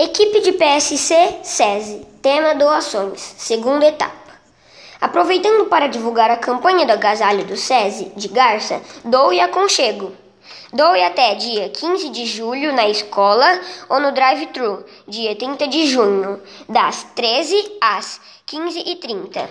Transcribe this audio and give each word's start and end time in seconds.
Equipe 0.00 0.40
de 0.42 0.52
PSC 0.52 1.40
SESI, 1.42 2.06
tema 2.22 2.54
doações, 2.54 3.20
segunda 3.36 3.84
etapa. 3.84 4.32
Aproveitando 5.00 5.64
para 5.64 5.88
divulgar 5.88 6.30
a 6.30 6.36
campanha 6.36 6.86
do 6.86 6.92
agasalho 6.92 7.44
do 7.44 7.56
SESI 7.56 8.12
de 8.14 8.28
Garça, 8.28 8.80
doe 9.04 9.40
aconchego. 9.40 10.12
Doe 10.72 11.02
até 11.02 11.34
dia 11.34 11.68
15 11.70 12.10
de 12.10 12.26
julho 12.26 12.72
na 12.72 12.88
escola 12.88 13.60
ou 13.88 13.98
no 13.98 14.12
drive-thru, 14.12 14.84
dia 15.08 15.34
30 15.34 15.66
de 15.66 15.88
junho, 15.88 16.40
das 16.68 17.02
13 17.16 17.78
às 17.80 18.20
15h30. 18.46 19.48